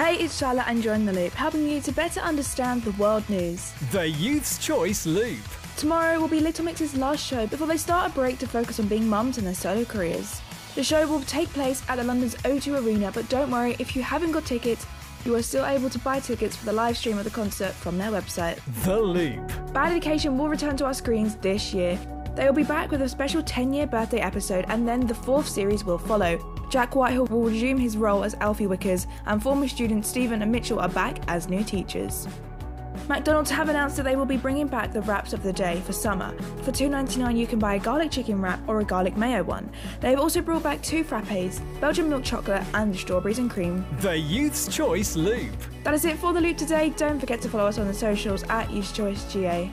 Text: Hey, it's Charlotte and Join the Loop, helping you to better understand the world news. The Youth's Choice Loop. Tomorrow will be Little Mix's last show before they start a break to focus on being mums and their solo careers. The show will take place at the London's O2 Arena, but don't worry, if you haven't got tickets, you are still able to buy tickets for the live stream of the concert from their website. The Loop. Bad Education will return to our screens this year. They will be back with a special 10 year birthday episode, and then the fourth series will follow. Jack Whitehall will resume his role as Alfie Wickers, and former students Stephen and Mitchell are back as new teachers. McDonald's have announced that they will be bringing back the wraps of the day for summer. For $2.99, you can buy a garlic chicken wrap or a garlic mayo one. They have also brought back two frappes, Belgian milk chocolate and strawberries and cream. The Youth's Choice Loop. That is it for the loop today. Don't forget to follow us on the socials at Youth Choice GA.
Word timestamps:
Hey, 0.00 0.16
it's 0.16 0.38
Charlotte 0.38 0.66
and 0.66 0.82
Join 0.82 1.04
the 1.04 1.12
Loop, 1.12 1.34
helping 1.34 1.68
you 1.68 1.78
to 1.82 1.92
better 1.92 2.20
understand 2.20 2.82
the 2.84 2.92
world 2.92 3.22
news. 3.28 3.70
The 3.92 4.08
Youth's 4.08 4.56
Choice 4.56 5.04
Loop. 5.04 5.42
Tomorrow 5.76 6.18
will 6.18 6.26
be 6.26 6.40
Little 6.40 6.64
Mix's 6.64 6.96
last 6.96 7.22
show 7.22 7.46
before 7.46 7.66
they 7.66 7.76
start 7.76 8.10
a 8.10 8.14
break 8.14 8.38
to 8.38 8.48
focus 8.48 8.80
on 8.80 8.88
being 8.88 9.06
mums 9.06 9.36
and 9.36 9.46
their 9.46 9.52
solo 9.52 9.84
careers. 9.84 10.40
The 10.74 10.82
show 10.82 11.06
will 11.06 11.20
take 11.24 11.50
place 11.50 11.82
at 11.86 11.96
the 11.96 12.04
London's 12.04 12.34
O2 12.36 12.82
Arena, 12.82 13.12
but 13.12 13.28
don't 13.28 13.50
worry, 13.50 13.76
if 13.78 13.94
you 13.94 14.02
haven't 14.02 14.32
got 14.32 14.46
tickets, 14.46 14.86
you 15.26 15.34
are 15.34 15.42
still 15.42 15.66
able 15.66 15.90
to 15.90 15.98
buy 15.98 16.18
tickets 16.18 16.56
for 16.56 16.64
the 16.64 16.72
live 16.72 16.96
stream 16.96 17.18
of 17.18 17.24
the 17.24 17.30
concert 17.30 17.72
from 17.72 17.98
their 17.98 18.10
website. 18.10 18.58
The 18.84 18.98
Loop. 18.98 19.74
Bad 19.74 19.90
Education 19.90 20.38
will 20.38 20.48
return 20.48 20.78
to 20.78 20.86
our 20.86 20.94
screens 20.94 21.36
this 21.36 21.74
year. 21.74 21.98
They 22.36 22.46
will 22.46 22.54
be 22.54 22.62
back 22.62 22.90
with 22.90 23.02
a 23.02 23.08
special 23.08 23.42
10 23.42 23.74
year 23.74 23.86
birthday 23.86 24.20
episode, 24.20 24.64
and 24.68 24.88
then 24.88 25.06
the 25.06 25.14
fourth 25.14 25.46
series 25.46 25.84
will 25.84 25.98
follow. 25.98 26.38
Jack 26.70 26.94
Whitehall 26.94 27.26
will 27.26 27.42
resume 27.42 27.78
his 27.78 27.96
role 27.96 28.22
as 28.22 28.34
Alfie 28.34 28.66
Wickers, 28.68 29.08
and 29.26 29.42
former 29.42 29.66
students 29.66 30.08
Stephen 30.08 30.40
and 30.40 30.52
Mitchell 30.52 30.78
are 30.78 30.88
back 30.88 31.18
as 31.26 31.48
new 31.48 31.64
teachers. 31.64 32.28
McDonald's 33.08 33.50
have 33.50 33.68
announced 33.68 33.96
that 33.96 34.04
they 34.04 34.14
will 34.14 34.24
be 34.24 34.36
bringing 34.36 34.68
back 34.68 34.92
the 34.92 35.02
wraps 35.02 35.32
of 35.32 35.42
the 35.42 35.52
day 35.52 35.80
for 35.80 35.92
summer. 35.92 36.32
For 36.62 36.70
$2.99, 36.70 37.36
you 37.36 37.46
can 37.48 37.58
buy 37.58 37.74
a 37.74 37.78
garlic 37.80 38.12
chicken 38.12 38.40
wrap 38.40 38.60
or 38.68 38.78
a 38.78 38.84
garlic 38.84 39.16
mayo 39.16 39.42
one. 39.42 39.68
They 40.00 40.10
have 40.10 40.20
also 40.20 40.40
brought 40.40 40.62
back 40.62 40.80
two 40.80 41.02
frappes, 41.02 41.60
Belgian 41.80 42.08
milk 42.08 42.22
chocolate 42.22 42.62
and 42.74 42.94
strawberries 42.94 43.40
and 43.40 43.50
cream. 43.50 43.84
The 43.98 44.16
Youth's 44.16 44.68
Choice 44.68 45.16
Loop. 45.16 45.52
That 45.82 45.94
is 45.94 46.04
it 46.04 46.18
for 46.18 46.32
the 46.32 46.40
loop 46.40 46.56
today. 46.56 46.90
Don't 46.90 47.18
forget 47.18 47.40
to 47.42 47.48
follow 47.48 47.66
us 47.66 47.78
on 47.78 47.88
the 47.88 47.94
socials 47.94 48.44
at 48.44 48.70
Youth 48.70 48.94
Choice 48.94 49.24
GA. 49.32 49.72